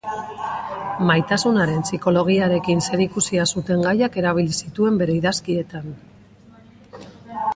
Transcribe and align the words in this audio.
Maitasunaren 1.09 1.83
psikologiarekin 1.87 2.81
zerikusia 2.85 3.45
zuten 3.57 3.85
gaiak 3.87 4.17
erabili 4.23 4.57
zituen 4.63 4.97
bere 5.03 5.17
idazkietan. 5.19 5.93